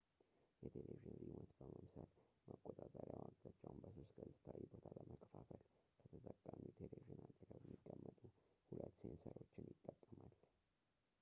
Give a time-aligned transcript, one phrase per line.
[0.61, 2.07] የቴሌቪዥን ሪሞት በመምሰል
[2.47, 5.61] መቆጣጠሪያው አቅጣጫውን በሶስት-ገፅታዊ ቦታ ለመከፋፈል
[5.99, 8.21] ከተጠቃሚው ቴሌቪዥን አጠገብ የሚቀመጡ
[8.71, 10.33] ሁለት ሴንሰሮችን ይጠቀማል